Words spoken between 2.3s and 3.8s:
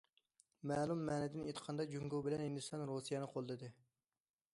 ھىندىستان رۇسىيەنى قوللىدى.